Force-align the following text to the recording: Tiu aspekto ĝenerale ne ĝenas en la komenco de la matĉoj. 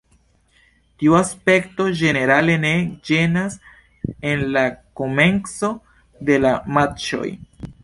Tiu 1.01 1.17
aspekto 1.17 1.85
ĝenerale 1.99 2.55
ne 2.63 2.71
ĝenas 3.11 3.59
en 4.31 4.43
la 4.57 4.65
komenco 5.03 5.73
de 6.31 6.43
la 6.47 6.57
matĉoj. 6.79 7.27